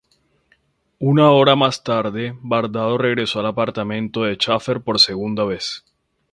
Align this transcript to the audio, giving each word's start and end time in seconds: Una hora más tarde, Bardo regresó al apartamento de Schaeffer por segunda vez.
Una 0.97 1.29
hora 1.29 1.55
más 1.55 1.83
tarde, 1.83 2.35
Bardo 2.41 2.97
regresó 2.97 3.39
al 3.41 3.45
apartamento 3.45 4.23
de 4.23 4.33
Schaeffer 4.33 4.81
por 4.81 4.99
segunda 4.99 5.43
vez. 5.43 5.85